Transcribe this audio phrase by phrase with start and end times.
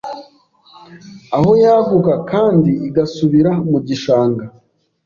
[1.37, 4.43] Aho yaguka kandi igasubira mu gishanga